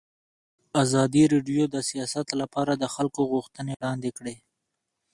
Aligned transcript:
ازادي 0.83 1.23
راډیو 1.33 1.63
د 1.73 1.77
سیاست 1.89 2.27
لپاره 2.41 2.71
د 2.75 2.83
خلکو 2.95 3.21
غوښتنې 3.31 3.73
وړاندې 3.79 4.09
کړي. 4.17 4.35